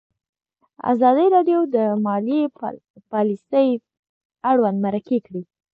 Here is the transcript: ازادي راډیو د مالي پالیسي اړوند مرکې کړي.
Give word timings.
ازادي 0.91 1.25
راډیو 1.35 1.59
د 1.75 1.77
مالي 2.05 2.41
پالیسي 3.11 3.67
اړوند 4.51 4.77
مرکې 4.85 5.17
کړي. 5.25 5.43